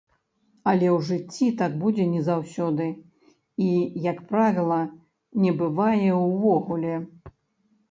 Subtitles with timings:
[0.69, 2.87] Але ў жыцці так будзе не заўсёды,
[3.67, 3.69] і,
[4.09, 4.81] як правіла,
[5.47, 6.95] не бывае ўвогуле.